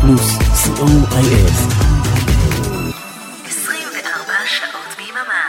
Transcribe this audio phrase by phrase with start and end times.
[0.00, 1.52] פלוס, co.il.
[3.44, 5.44] 24 שעות ביממה.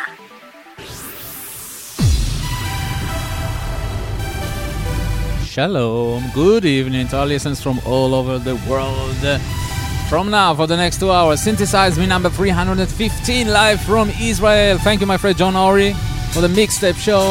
[5.45, 9.23] Shalom, good evening to our listeners from all over the world.
[10.09, 14.77] From now, for the next two hours, synthesize me number 315 live from Israel.
[14.77, 15.93] Thank you, my friend John Ori,
[16.33, 17.25] for the mixtape show.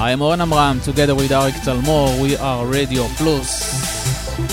[0.00, 2.20] I am Oren Amram, together with Arik Talmor.
[2.20, 3.81] We are Radio Plus.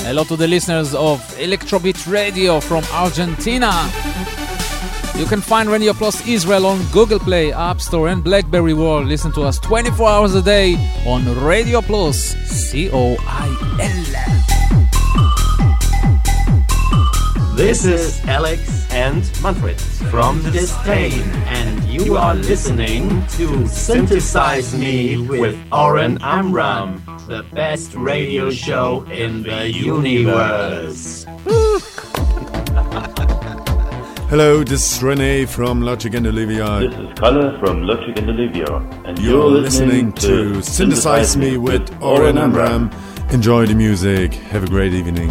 [0.05, 3.73] Hello to the listeners of Electrobeat Radio from Argentina.
[5.17, 9.07] You can find Radio Plus Israel on Google Play, App Store, and Blackberry World.
[9.07, 10.75] Listen to us 24 hours a day
[11.07, 13.49] on Radio Plus, C O I
[13.81, 14.05] L.
[17.57, 25.59] This is Alex and Manfred from Distain, and you are listening to Synthesize Me with
[25.73, 31.25] Oren Amram, the best radio show in the universe.
[34.29, 36.81] Hello, this is Rene from Logic and Olivia.
[36.81, 38.67] This is Kalle from Logic and Olivia,
[39.05, 42.91] and You're, you're, listening, to Synthesize Me with Oren Amram.
[43.31, 44.35] Enjoy the music.
[44.51, 45.31] Have a great evening.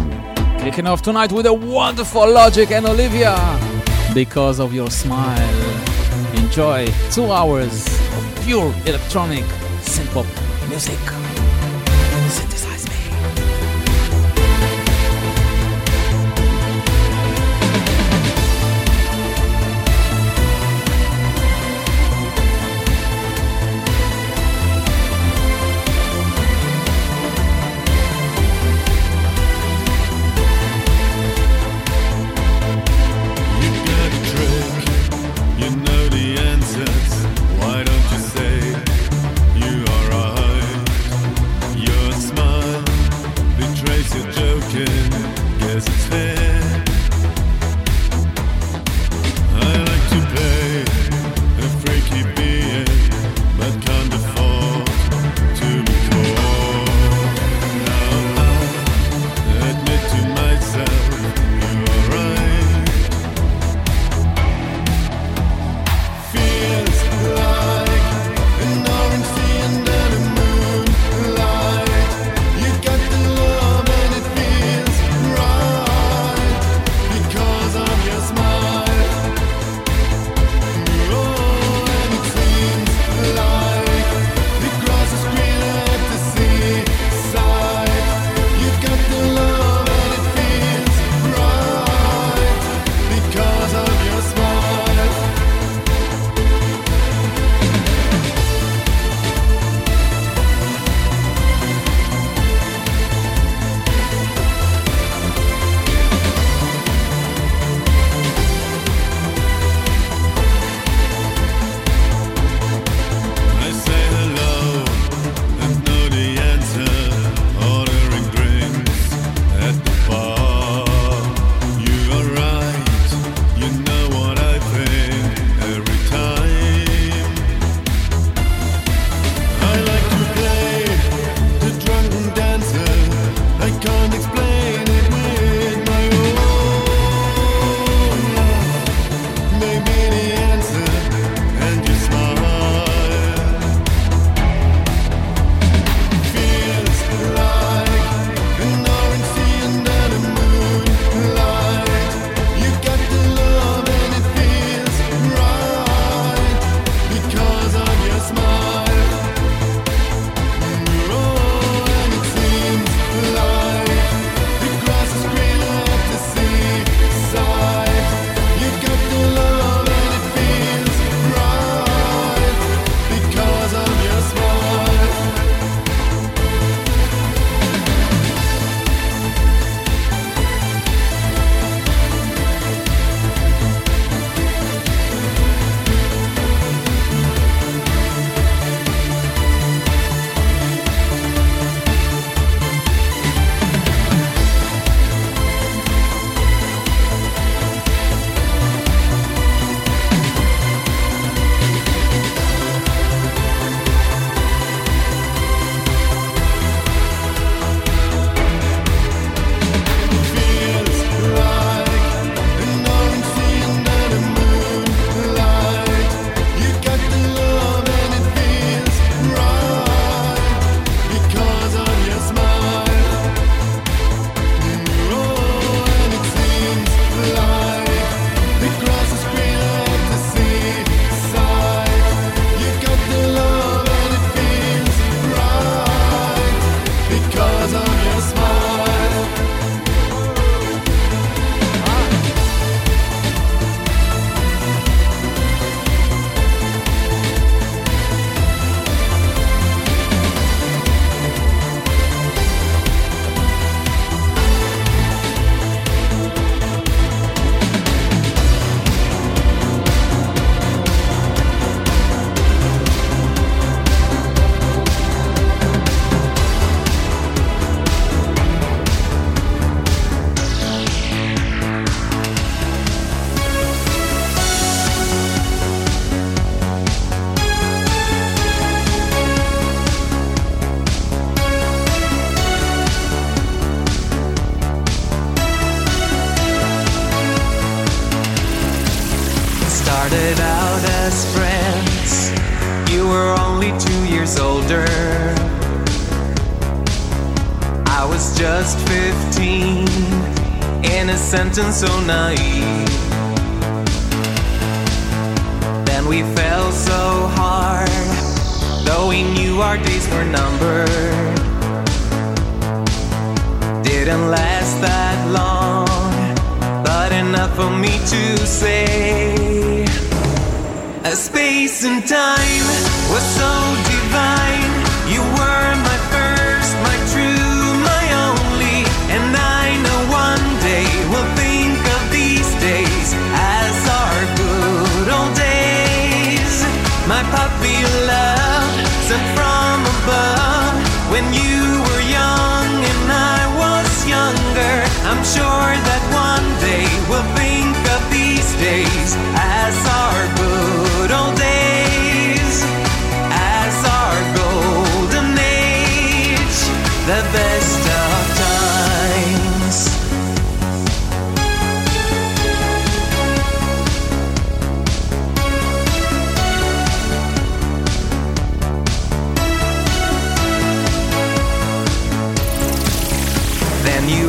[0.58, 3.36] Kicking off tonight with a wonderful Logic and Olivia.
[4.14, 5.54] Because of your smile.
[6.34, 9.44] Enjoy two hours of pure electronic
[9.84, 10.26] synth pop
[10.70, 11.29] music.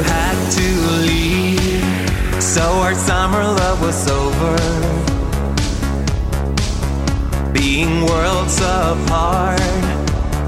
[0.03, 0.67] had to
[1.07, 2.41] leave.
[2.41, 4.57] So our summer love was over.
[7.53, 9.61] Being worlds apart,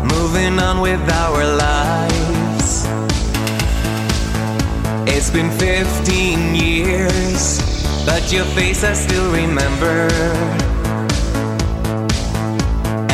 [0.04, 2.86] moving on with our lives.
[5.06, 7.60] It's been 15 years,
[8.06, 10.10] but your face I still remember.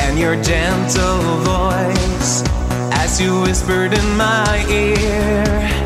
[0.02, 2.44] And your gentle voice
[2.94, 5.79] as you whispered in my ear.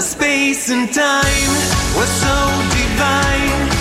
[0.00, 1.48] Space and time
[1.96, 2.36] were so
[2.70, 3.75] divine.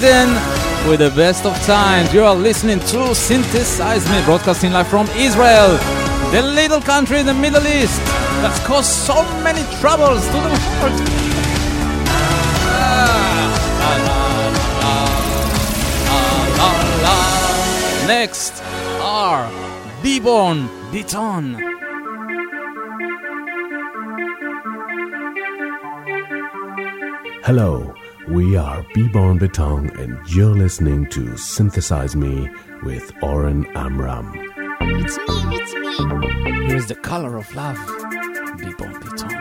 [0.00, 2.14] With the best of times.
[2.14, 5.76] You are listening to Synthesize Me, broadcasting live from Israel,
[6.30, 8.00] the little country in the Middle East
[8.40, 10.48] that's caused so many troubles to the
[10.80, 11.00] world.
[18.08, 18.62] Next
[19.02, 19.50] are
[20.02, 21.56] Beborn Beton.
[27.44, 27.94] Hello
[28.30, 32.48] we are Beborn Beton, and you're listening to Synthesize Me
[32.84, 34.32] with Oren Amram.
[34.80, 36.66] It's me, it's me.
[36.66, 37.76] Here's the color of love.
[37.76, 39.39] Beborn Beton.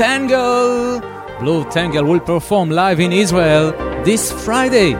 [0.00, 0.98] Tangle.
[1.40, 4.94] Blutengel will perform live in Israel this Friday,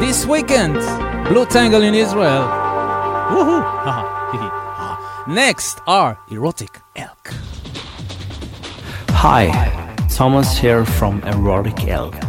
[0.00, 0.74] this weekend.
[1.28, 2.42] Blutengel in Israel.
[3.30, 3.62] Woohoo!
[5.28, 7.32] Next are Erotic Elk.
[9.10, 12.20] Hi, Thomas here from Erotic Elk.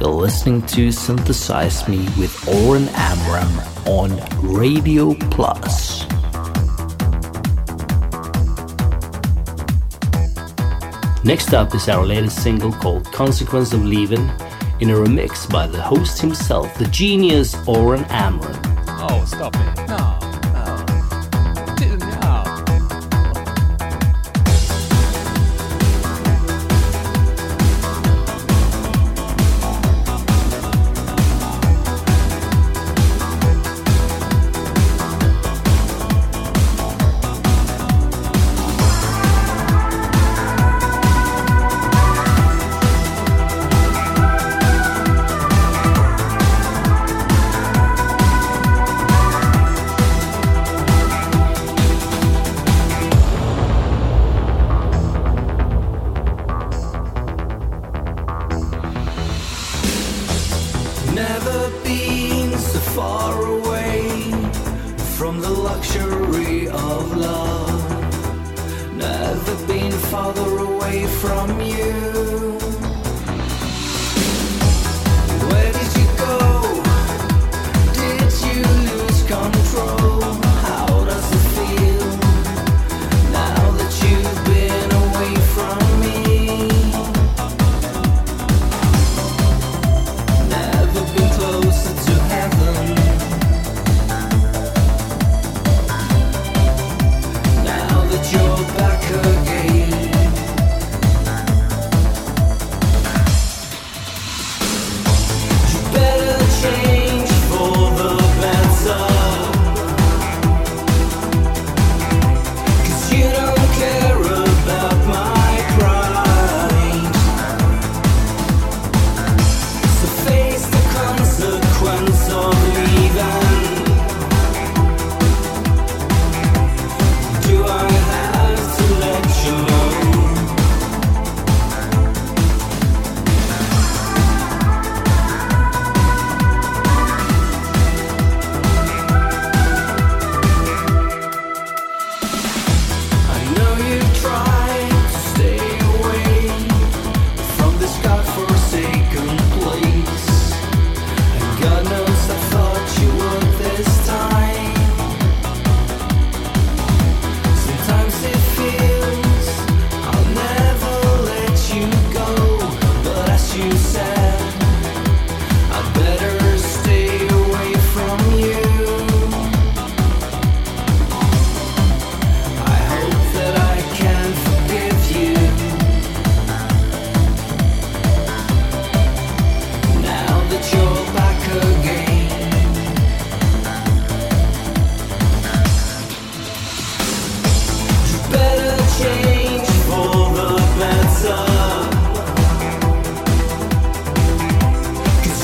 [0.00, 4.10] You're listening to Synthesize Me with Oren Amram on
[4.42, 6.04] Radio Plus.
[11.22, 14.30] Next up is our latest single called Consequence of Leaving
[14.80, 18.58] in a remix by the host himself, the genius Oren Amram.
[18.88, 19.88] Oh, stop it.
[19.88, 20.09] No.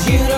[0.09, 0.36] you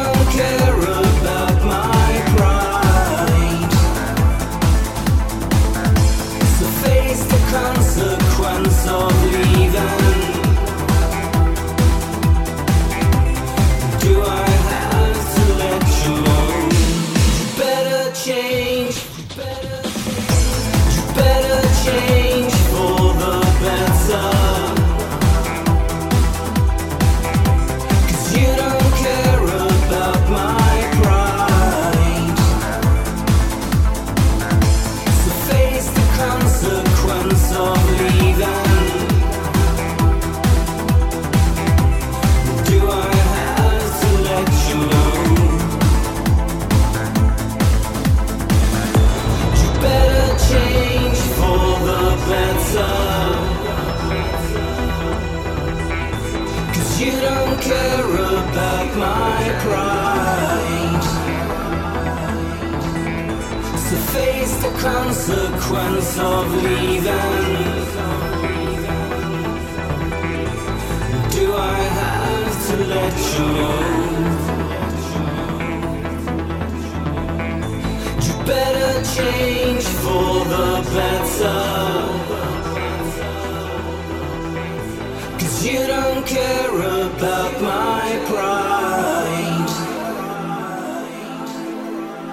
[65.30, 67.06] consequence of leaving?
[71.36, 73.82] Do I have to let you know?
[78.26, 81.62] You better change for the better.
[85.40, 89.70] Cause you don't care about my pride.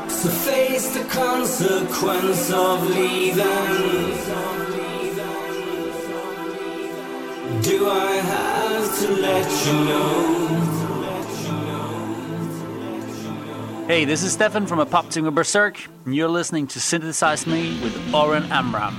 [0.08, 0.28] So
[1.16, 3.44] consequence of leaving?
[7.62, 10.42] Do I have to let you know?
[13.86, 18.44] Hey, this is Stefan from Apoptygma Berzerk, and you're listening to Synthesize Me with Oren
[18.52, 18.94] Amram.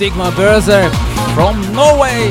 [0.00, 0.90] Stigma Berzerk
[1.34, 2.30] from Norway.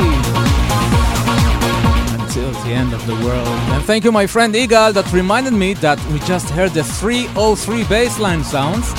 [2.19, 3.47] Until the end of the world.
[3.47, 7.83] And thank you, my friend Igal, that reminded me that we just heard the 303
[7.83, 8.91] bassline sounds,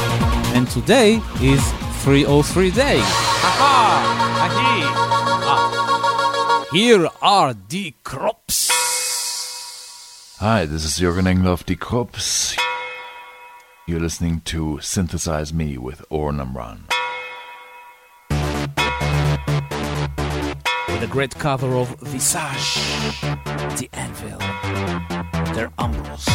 [0.54, 1.61] and today is
[2.04, 3.00] 303 day.
[3.02, 4.06] Ah.
[6.70, 8.70] Here are Die Krupps.
[10.38, 12.56] Hi, this is Jürgen Engler of Die Krupps.
[13.88, 16.89] You're listening to Synthesize Me with Oren Amram.
[21.01, 22.75] The a great cover of Visage,
[23.79, 24.39] The Anvil,
[25.55, 26.29] Der Amboss.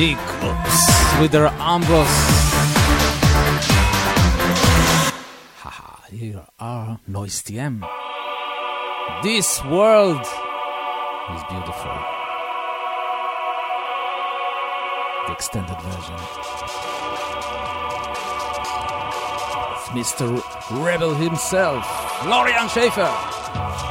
[0.00, 2.08] With Der Amboss.
[5.60, 7.86] Haha, here are Noyce TM.
[9.22, 11.92] This world is beautiful.
[15.26, 16.22] The extended version of
[19.92, 20.40] Mr.
[20.82, 21.84] Rebel himself,
[22.22, 23.89] Florian Schaefer.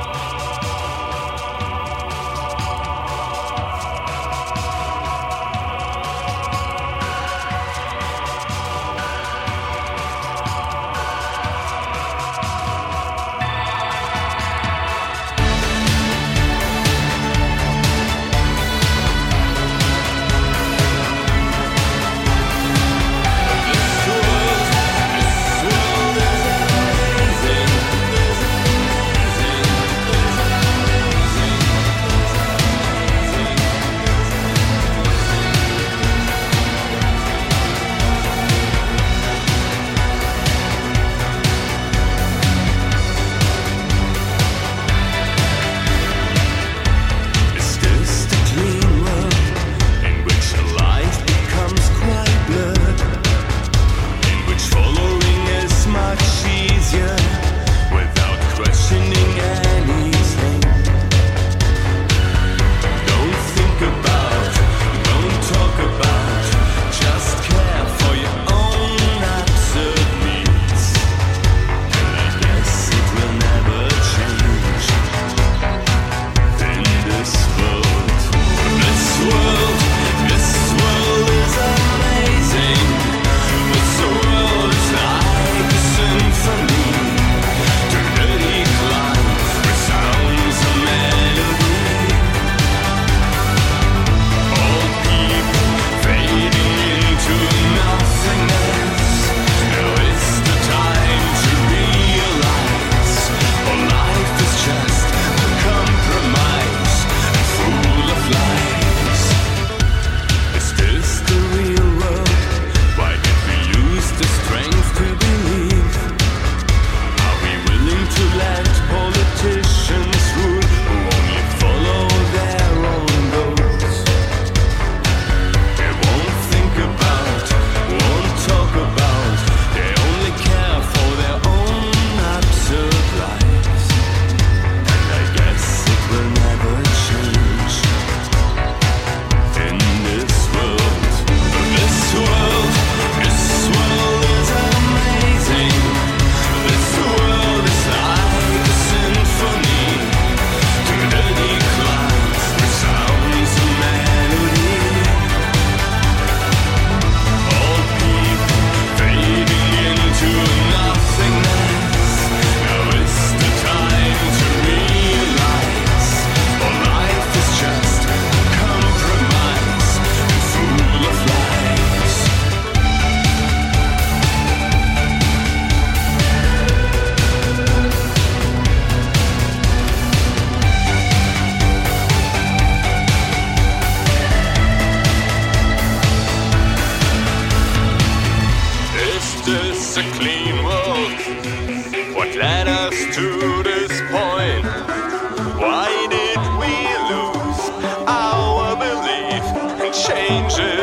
[200.10, 200.79] changes.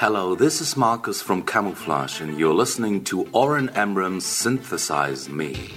[0.00, 5.72] Hello, this is Marcus from Camouflage, and you're listening to Oren Amram's Synthesize Me.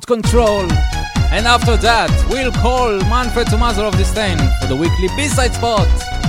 [0.00, 0.72] Remote Control.
[1.32, 6.19] And after that, we'll call Manfred Thomaser of Distain for the weekly B-side spot.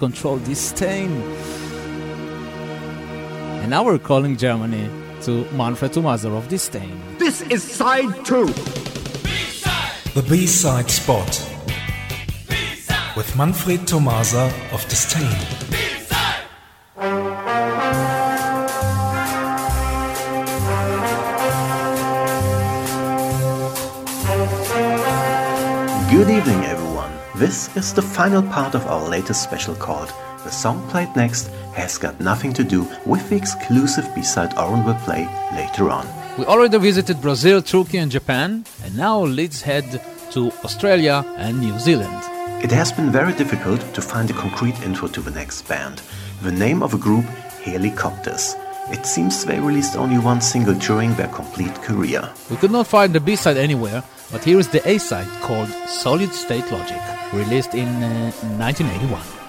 [0.00, 1.12] control this stain.
[3.60, 4.88] And now we're calling Germany
[5.22, 6.98] to Manfred Thomaser of this stain.
[7.18, 10.14] This is side 2 B-side.
[10.14, 11.30] The B side spot.
[12.48, 13.16] B-side.
[13.16, 15.36] With Manfred Thomaser of Distain.
[26.10, 26.59] Good evening,
[27.40, 30.12] this is the final part of our latest special called
[30.44, 34.84] The Song Played Next Has Got Nothing to Do with the exclusive B side Oren
[34.84, 36.06] will play later on.
[36.36, 41.78] We already visited Brazil, Turkey, and Japan, and now let's head to Australia and New
[41.78, 42.22] Zealand.
[42.62, 46.02] It has been very difficult to find a concrete intro to the next band.
[46.42, 47.24] The name of the group
[47.64, 48.54] Helicopters.
[48.88, 52.28] It seems they released only one single during their complete career.
[52.50, 54.02] We could not find the B side anywhere,
[54.32, 57.00] but here is the A side called Solid State Logic,
[57.32, 59.39] released in uh, 1981.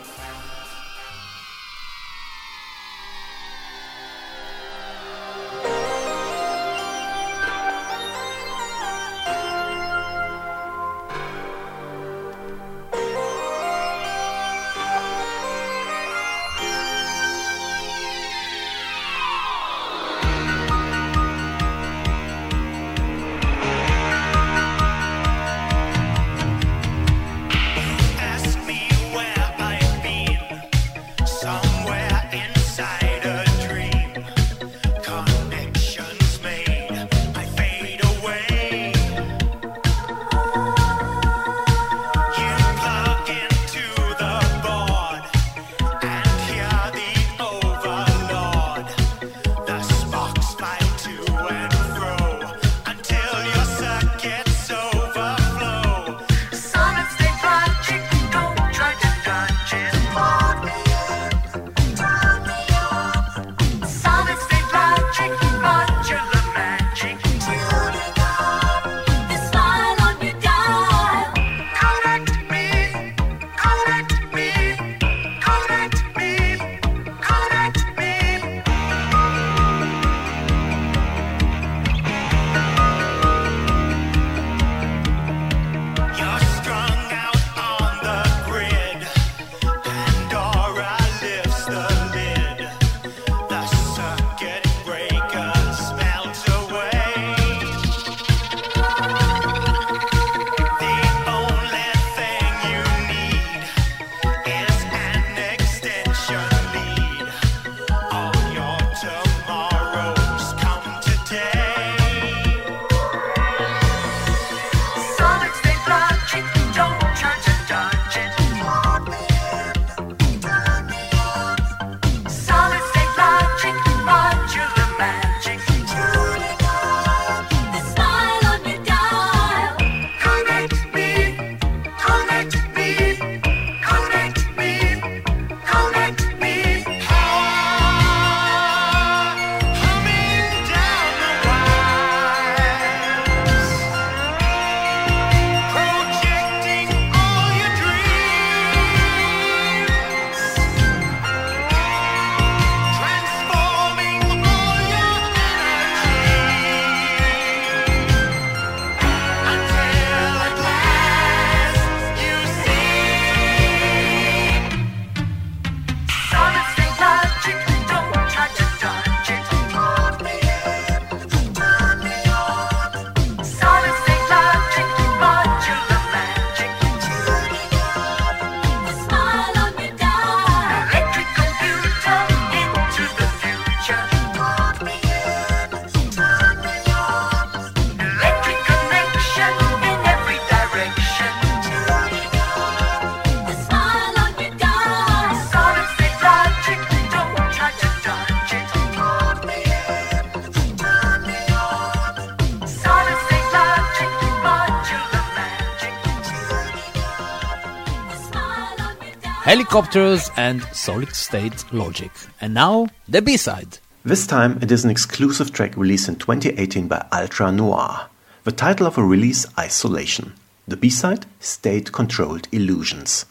[209.71, 212.11] Helicopters and Solid State Logic.
[212.41, 213.77] And now, the B-side.
[214.03, 218.09] This time it is an exclusive track released in 2018 by Ultra Noir.
[218.43, 220.33] The title of a release, Isolation.
[220.67, 223.25] The B-side, State Controlled Illusions.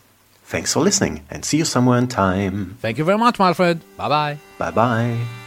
[0.45, 2.79] Thanks for listening and see you somewhere in time.
[2.81, 3.83] Thank you very much, my friend.
[3.99, 4.39] Bye bye.
[4.57, 5.40] Bye bye.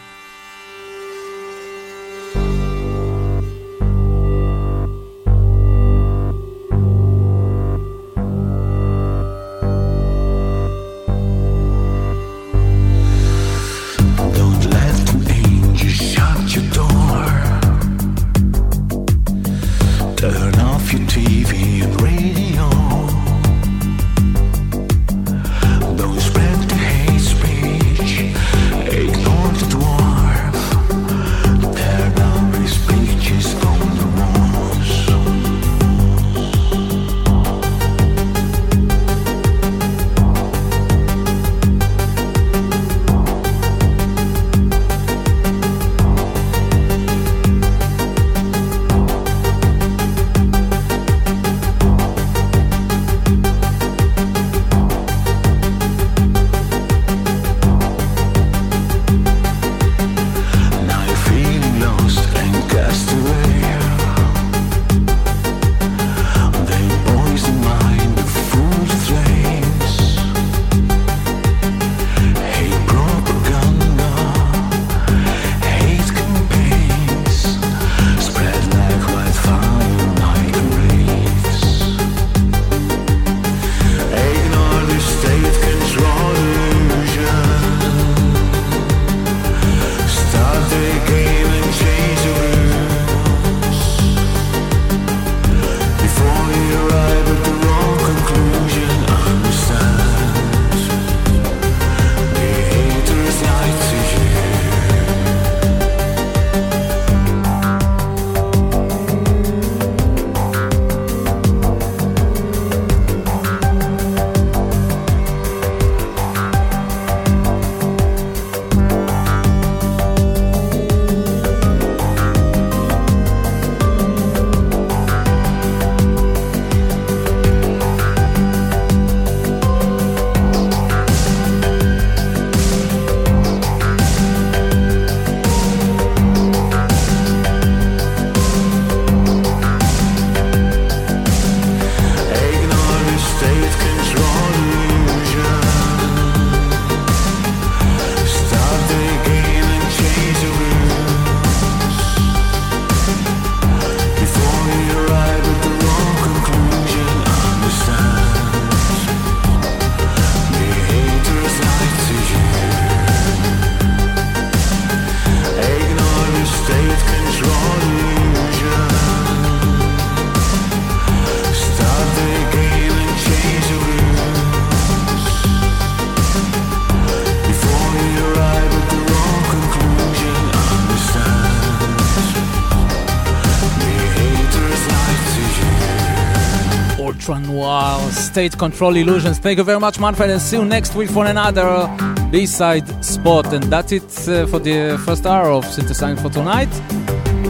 [188.33, 189.37] State Control Illusions.
[189.37, 191.87] Thank you very much, Manfred, and see you next week for another
[192.31, 193.53] B-side spot.
[193.53, 196.71] And that's it uh, for the first hour of Synthesize Me for tonight.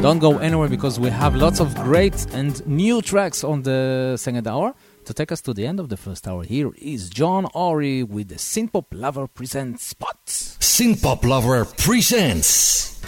[0.02, 4.46] Don't go anywhere because we have lots of great and new tracks on the second
[4.46, 4.76] hour.
[5.06, 8.28] To take us to the end of the first hour, here is John Ori with
[8.28, 10.58] the Synthpop Lover Presents Spots.
[10.60, 13.02] Synthpop Lover presents.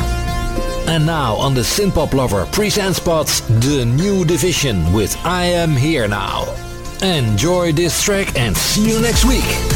[0.87, 6.07] And now on the Synthpop Lover presents spots the new division with I Am Here
[6.07, 6.64] Now.
[7.01, 9.74] Enjoy this track and see you next week.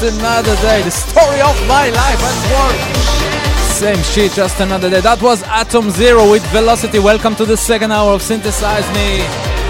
[0.00, 0.82] just another day.
[0.82, 2.96] The story of my life and work.
[3.72, 5.00] Same shit, just another day.
[5.00, 6.98] That was Atom Zero with Velocity.
[6.98, 9.22] Welcome to the second hour of Synthesize Me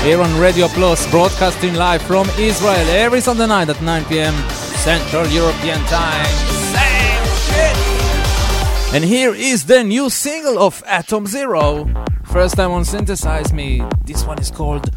[0.03, 4.35] here on Radio Plus, broadcasting live from Israel every Sunday night at 9 p.m.
[4.51, 6.27] Central European Time.
[6.77, 8.95] Same shit.
[8.95, 11.89] And here is the new single of Atom Zero.
[12.25, 13.83] First time on Synthesize Me.
[14.05, 14.91] This one is called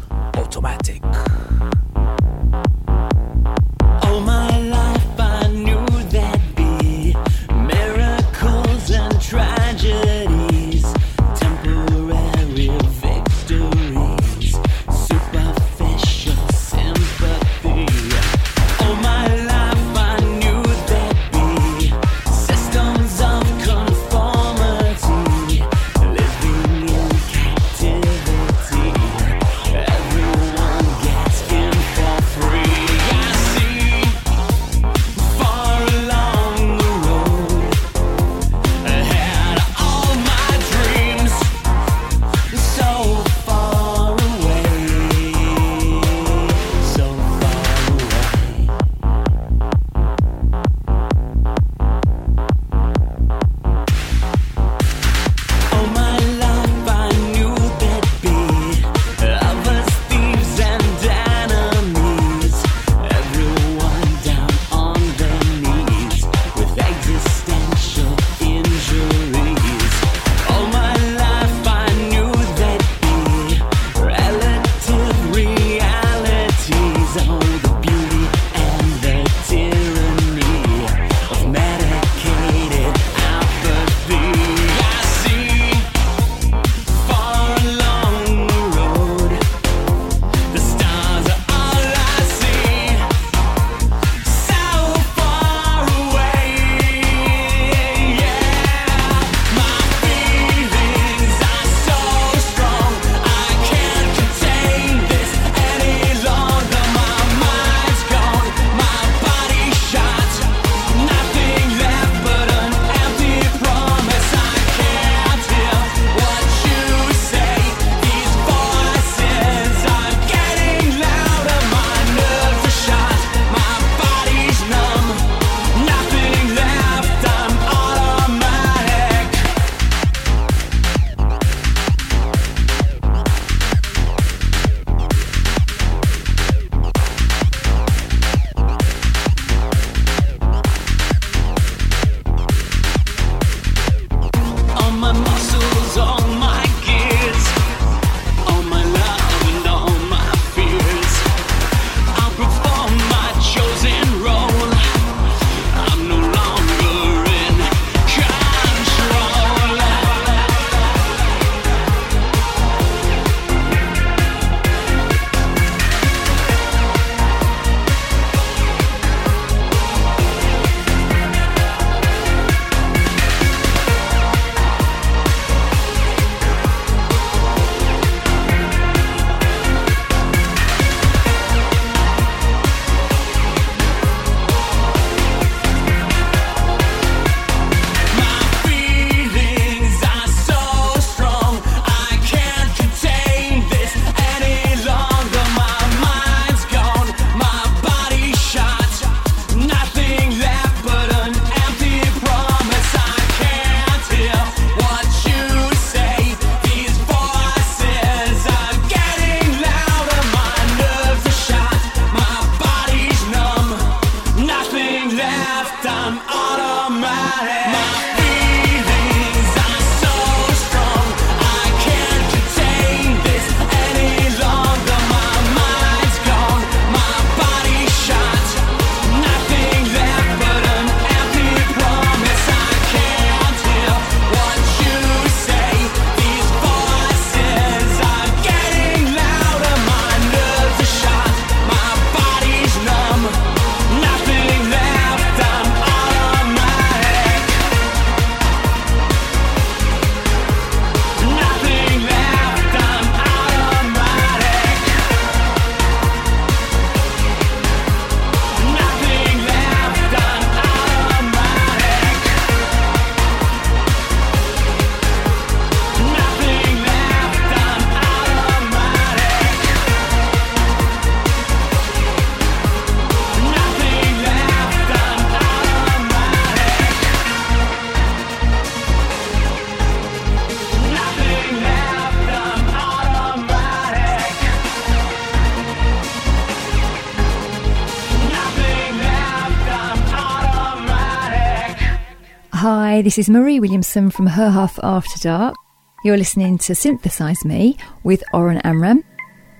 [293.02, 295.56] Hi, this is Marie Williamson from Her Half After Dark.
[296.04, 299.02] You're listening to Synthesize Me with Oren Amram.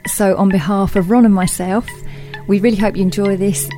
[0.07, 1.85] So, on behalf of Ron and myself,
[2.47, 3.69] we really hope you enjoy this.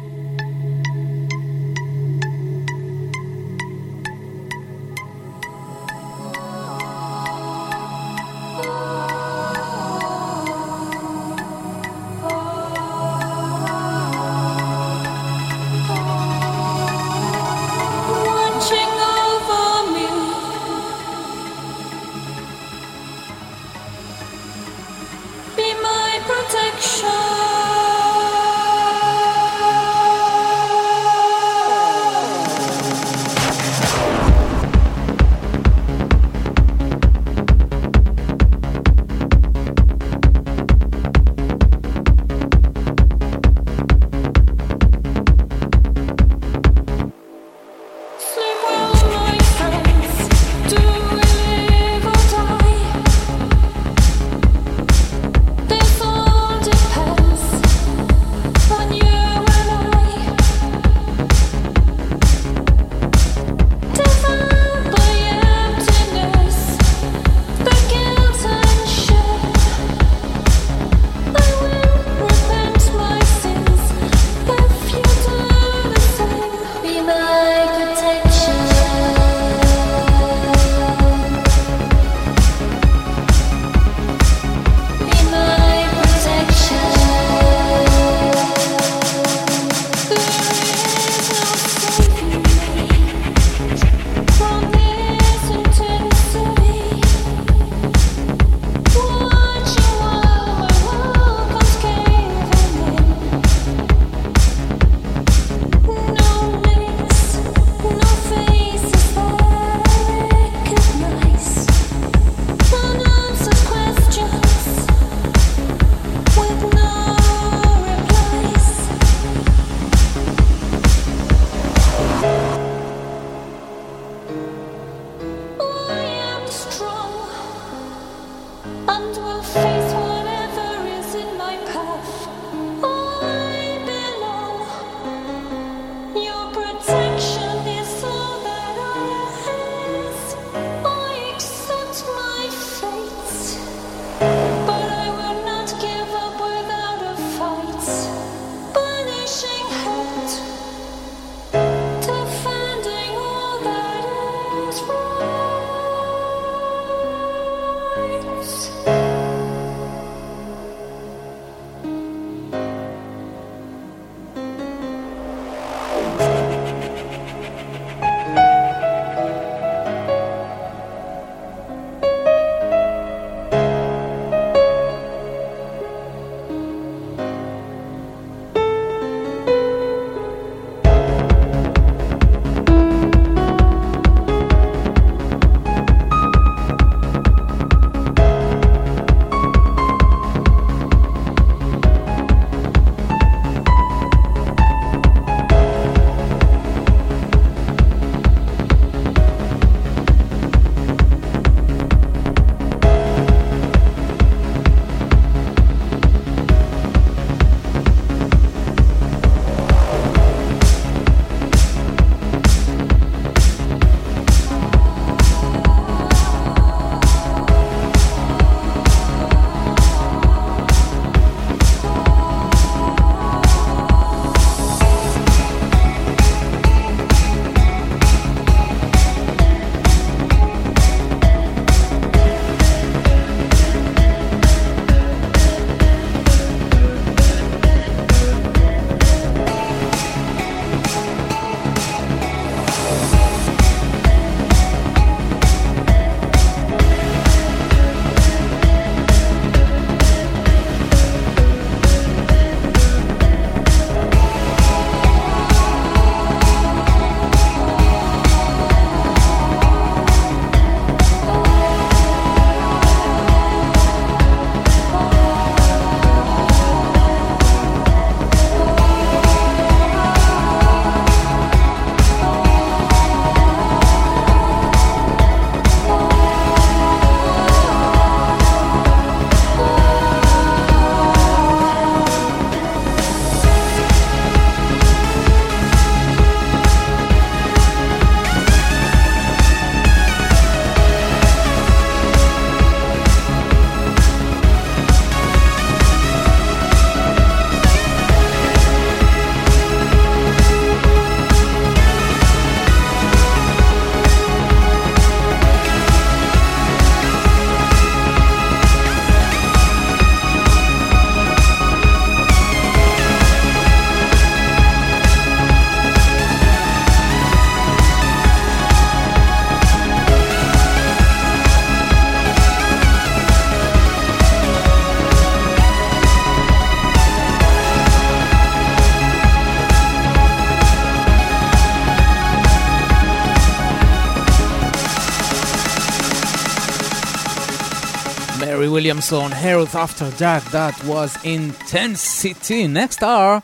[338.74, 340.42] Williamson, heralds After Dark.
[340.46, 342.66] That was Intensity.
[342.66, 343.40] Next are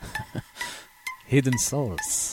[1.26, 2.27] Hidden Souls.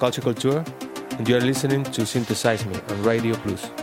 [0.00, 0.64] Culture Culture,
[1.18, 3.79] and you are listening to Synthesize Me on Radio Plus.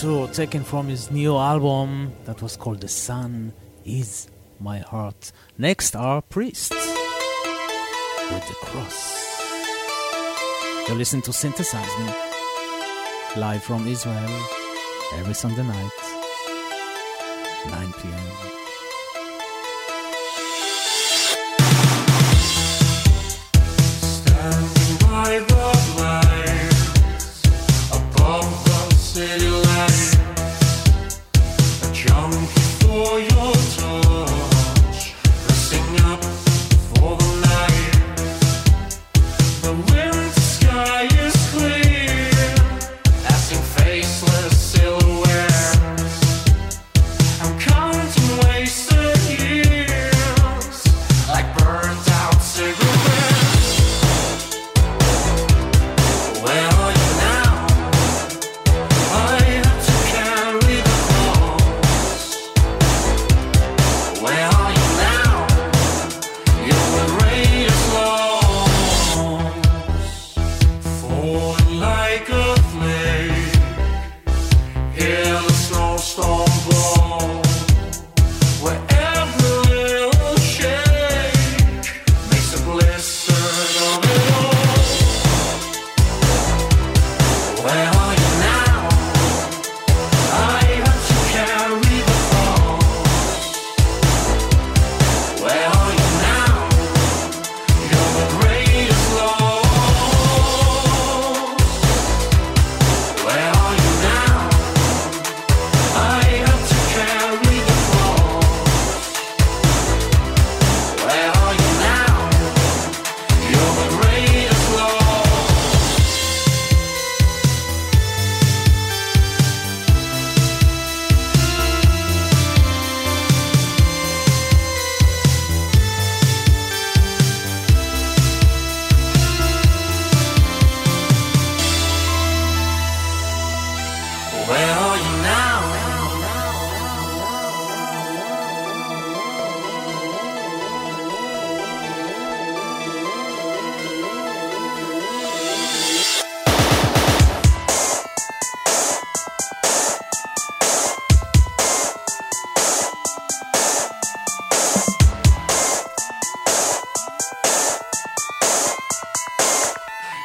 [0.00, 3.52] Two, taken from his new album that was called The Sun
[3.84, 5.30] Is My Heart.
[5.58, 6.70] Next are Priests
[8.30, 9.28] with the Cross.
[10.88, 12.06] You listen to Synthesize Me,
[13.36, 14.40] live from Israel,
[15.16, 15.90] every Sunday night,
[17.68, 18.59] 9 p.m.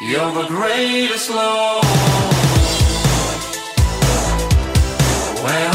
[0.07, 1.83] You're the greatest love.
[5.43, 5.74] Where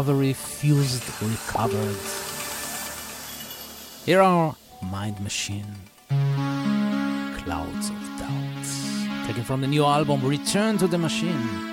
[0.00, 1.96] recovery fused recovered.
[4.06, 5.76] Here are Mind Machine,
[6.08, 11.69] Clouds of Doubts, taken from the new album Return to the Machine.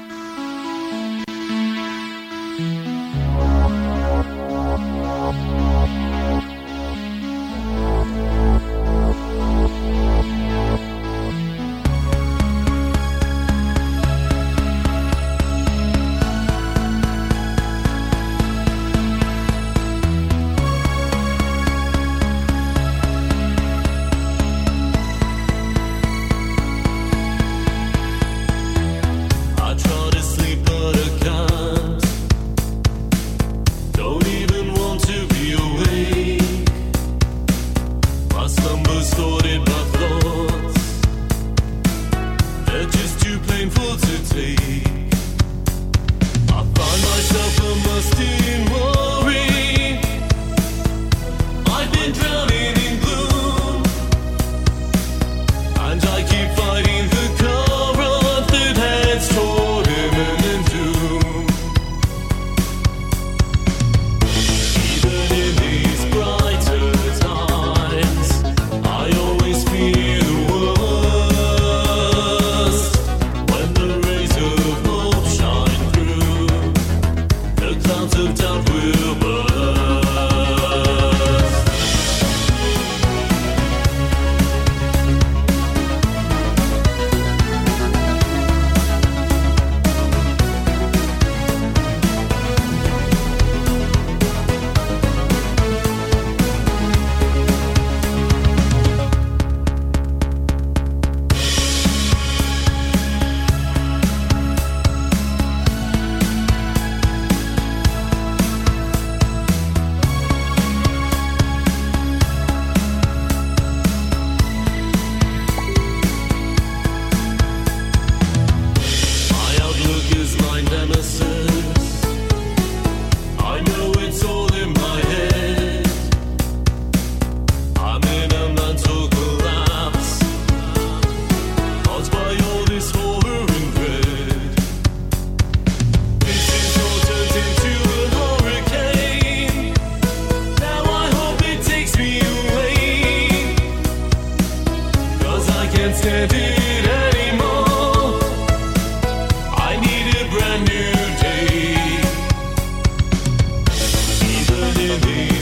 [154.99, 155.36] believe.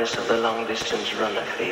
[0.00, 1.44] Of the long distance runner.
[1.58, 1.69] Feels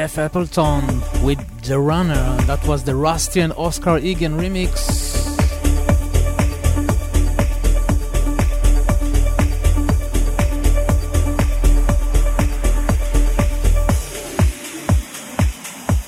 [0.00, 2.34] Jeff Appleton with The Runner.
[2.46, 4.72] That was the Rusty and Oscar Egan remix.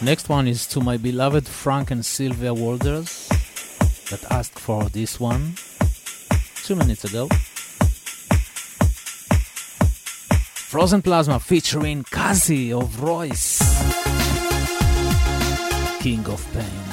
[0.03, 3.29] Next one is to my beloved Frank and Sylvia Walders
[4.09, 5.57] that asked for this one
[6.65, 7.29] two minutes ago.
[10.73, 13.59] Frozen Plasma featuring Kazi of Royce.
[16.01, 16.92] King of Pain.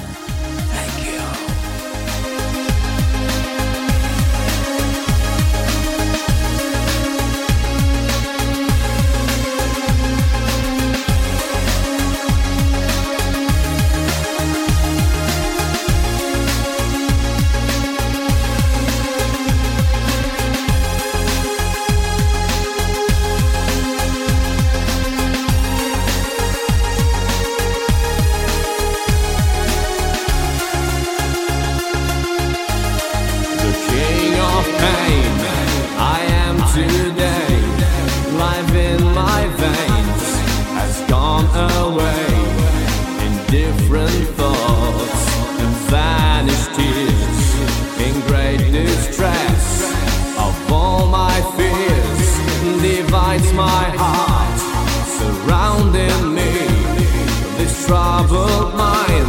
[58.30, 59.26] Troubled mind,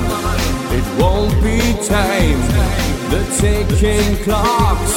[0.77, 2.51] it won't be tamed.
[3.11, 4.95] The ticking clocks,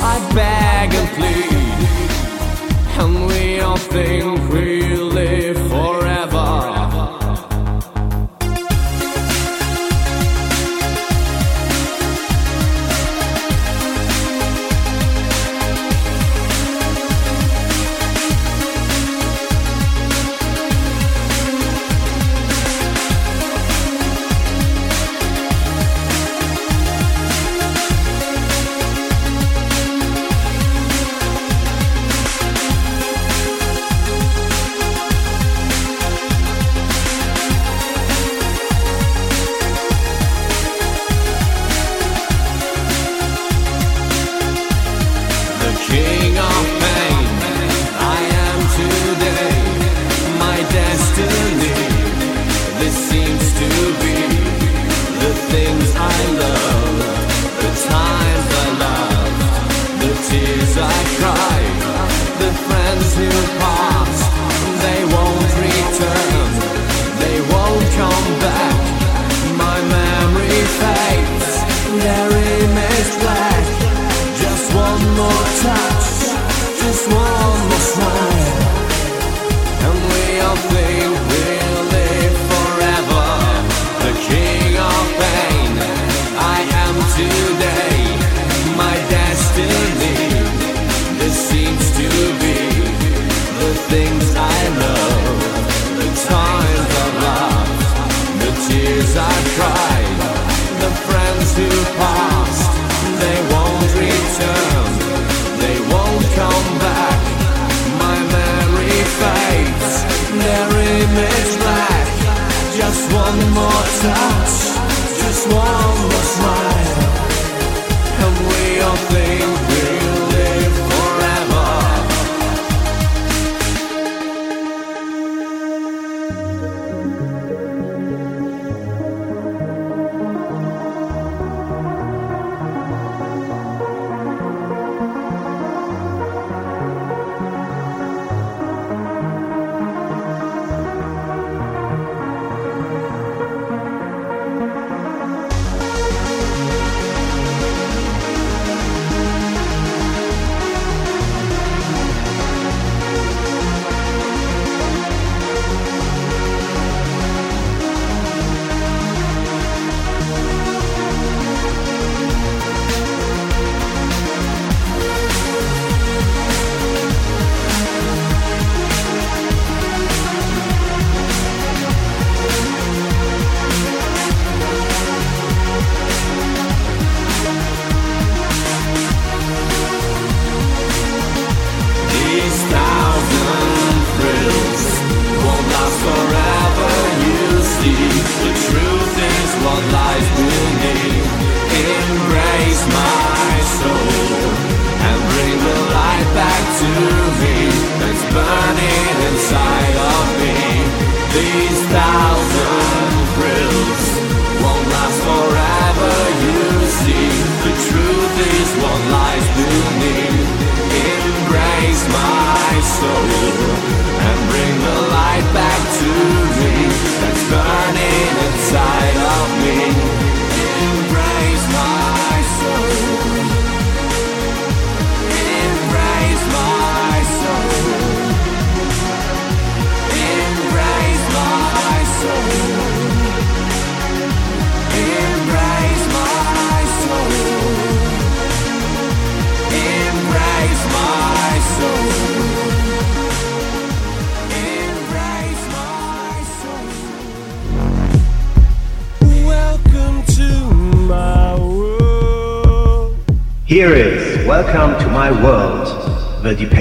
[0.00, 1.78] I beg and plead,
[2.98, 4.91] and we all think we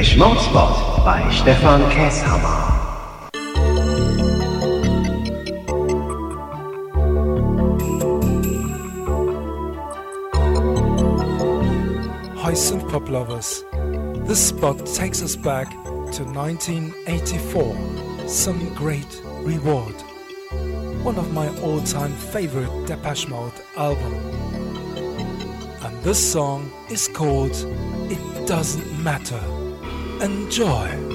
[0.02, 2.72] Depeche Mode Spot bei Stefan Kesshammer.
[12.36, 13.64] Hi Synthpop lovers,
[14.26, 15.70] this spot takes us back
[16.14, 18.28] to 1984.
[18.28, 19.94] Some great reward.
[21.04, 24.16] One of my all-time favorite Depeche Mode album.
[25.84, 27.56] And this song is called
[28.10, 29.61] It Doesn't Matter.
[30.22, 31.11] Enjoy!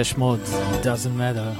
[0.00, 1.54] Depeche Mode, doesn't matter.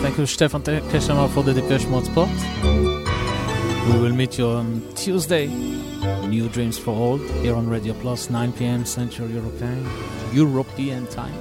[0.00, 2.28] Thank you, Stefan Te- for the Depeche Mode spot.
[2.62, 5.48] We will meet you on Tuesday,
[6.28, 8.84] New Dreams for All here on Radio Plus, 9 p.m.
[8.84, 9.84] Central European,
[10.32, 11.34] European time.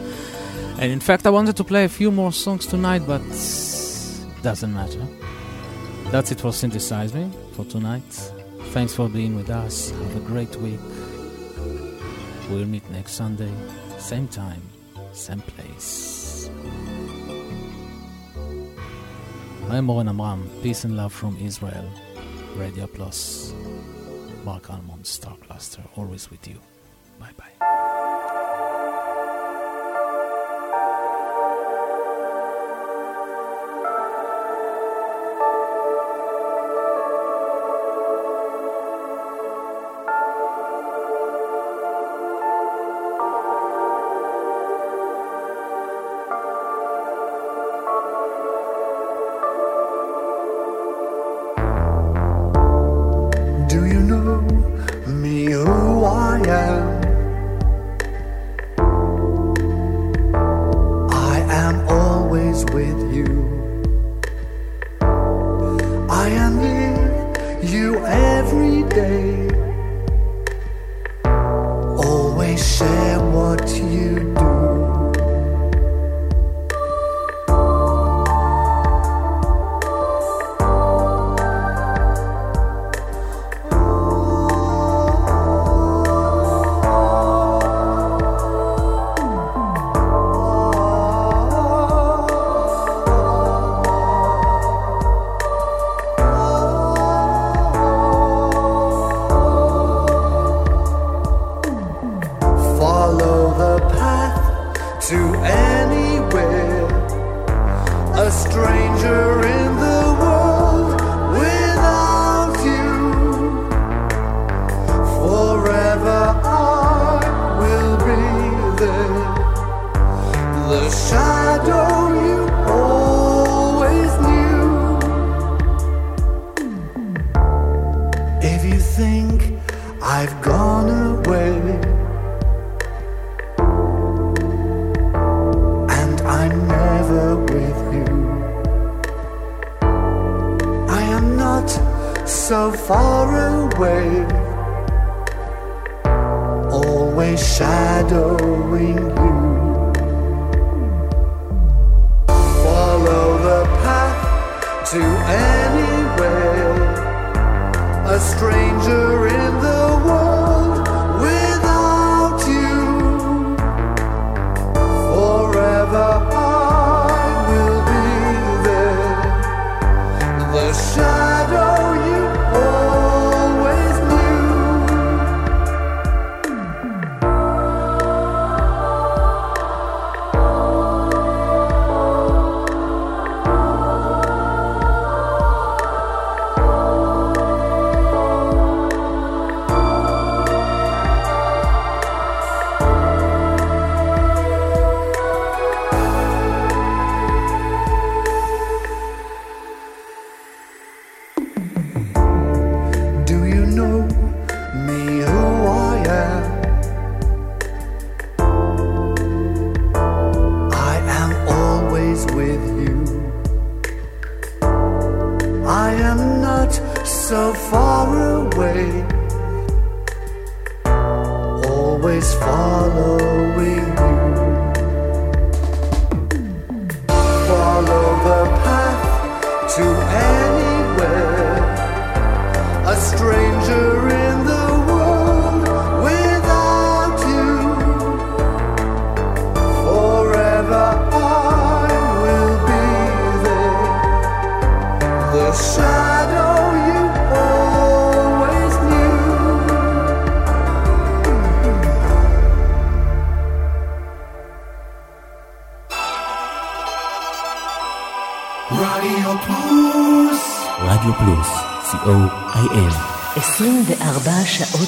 [0.80, 3.22] And in fact, I wanted to play a few more songs tonight, but
[4.42, 5.06] doesn't matter.
[6.10, 8.32] That's it for Synthesize Me for tonight.
[8.74, 9.92] Thanks for being with us.
[9.92, 10.80] Have a great week.
[12.50, 13.52] We'll meet next Sunday,
[14.00, 14.64] same time,
[15.14, 15.55] same place.
[19.76, 20.50] I'm Oren Amram.
[20.64, 21.92] Peace and love from Israel.
[22.56, 23.54] Radio Plus.
[24.46, 26.62] Marc Almond, Star Cluster, always with you.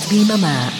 [0.10, 0.77] Bimamak.